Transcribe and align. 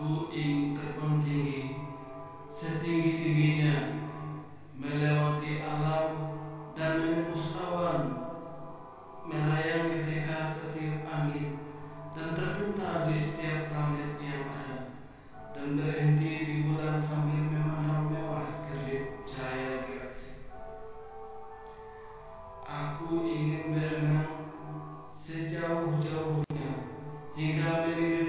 ku 0.00 0.32
ing 0.32 0.72
terbang 0.72 1.20
tinggi 1.20 1.76
setinggi-tingginya 2.56 4.00
melewati 4.72 5.60
alam 5.60 6.40
dan 6.72 7.04
menembus 7.04 7.52
awan 7.60 8.08
melayang 9.28 9.92
di 9.92 10.00
teka 10.00 10.56
tertiup 10.56 11.04
angin 11.04 11.60
dan 12.16 12.32
terbentar 12.32 13.04
di 13.04 13.12
setiap 13.12 13.68
planet 13.68 14.16
yang 14.24 14.48
ada 14.48 14.78
dan 15.52 15.76
berhenti 15.76 16.32
di 16.48 16.56
bulan 16.64 16.96
sambil 16.96 17.52
memandang 17.52 18.08
mewah 18.08 18.64
kerlip 18.72 19.28
cahaya 19.28 19.84
galaksi. 19.84 20.48
Aku 22.64 23.28
ingin 23.28 23.76
berenang 23.76 24.48
sejauh-jauhnya 25.12 26.72
hingga 27.36 27.68
menimbulkan 27.84 28.19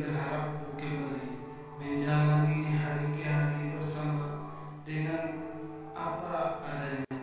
berharap 0.00 0.72
kembali 0.80 1.36
menjalani 1.76 2.72
hari 2.80 3.06
ke 3.12 3.24
hari 3.28 3.76
bersama 3.76 4.56
dengan 4.88 5.44
apa 5.92 6.64
adanya 6.64 7.20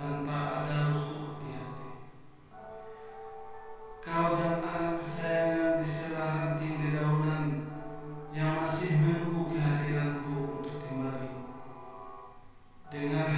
tanpa 0.00 0.36
ada 0.64 0.96
rusuh 0.96 1.36
di 1.36 1.48
hati. 1.52 1.90
Kau 4.00 4.40
dan 4.40 4.64
anak 4.64 5.04
kesayangan 5.04 5.84
diselamat 5.84 6.50
di 6.64 6.68
dedaunan 6.80 7.44
yang 8.32 8.56
masih 8.56 8.96
menunggu 8.96 9.52
kehadiranku 9.52 10.64
untuk 10.64 10.80
kembali 10.88 11.30
dengan 12.88 13.28